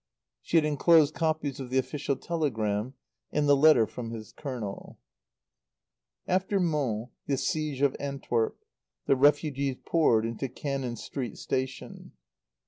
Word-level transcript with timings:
She 0.41 0.57
had 0.57 0.65
enclosed 0.65 1.13
copies 1.13 1.59
of 1.59 1.69
the 1.69 1.77
official 1.77 2.15
telegram; 2.15 2.95
and 3.31 3.47
the 3.47 3.55
letter 3.55 3.85
from 3.85 4.09
his 4.09 4.31
Colonel. 4.31 4.97
After 6.27 6.59
Mons, 6.59 7.09
the 7.27 7.37
siege 7.37 7.83
of 7.83 7.95
Antwerp. 7.99 8.57
The 9.05 9.15
refugees 9.15 9.77
poured 9.85 10.25
into 10.25 10.49
Cannon 10.49 10.95
Street 10.95 11.37
Station. 11.37 12.13